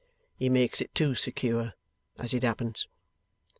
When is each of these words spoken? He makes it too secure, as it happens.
He 0.35 0.49
makes 0.49 0.81
it 0.81 0.95
too 0.95 1.13
secure, 1.13 1.73
as 2.17 2.33
it 2.33 2.41
happens. 2.41 2.87